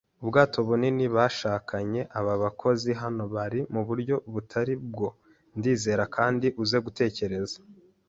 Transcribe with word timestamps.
'Ubwato 0.21 0.57
bunini, 0.67 1.05
bashakanye! 1.15 2.01
Aba 2.19 2.33
bakozi 2.43 2.89
hano 3.01 3.23
bari 3.35 3.59
muburyo 3.73 4.15
butari 4.33 4.73
bwo, 4.91 5.09
ndizera. 5.57 6.03
Kandi 6.15 6.47
uze 6.63 6.77
gutekereza 6.85 7.57